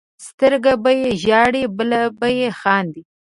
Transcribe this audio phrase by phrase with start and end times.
[0.27, 3.01] سترګه به یې ژاړي بله به یې خاندي.